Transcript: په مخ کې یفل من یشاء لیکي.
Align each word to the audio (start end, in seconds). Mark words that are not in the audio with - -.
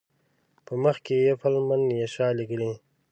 په 0.65 0.73
مخ 0.83 0.97
کې 1.05 1.15
یفل 1.31 1.55
من 1.67 1.81
یشاء 2.03 2.31
لیکي. 2.37 2.71